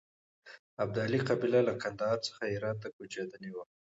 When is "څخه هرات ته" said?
2.27-2.87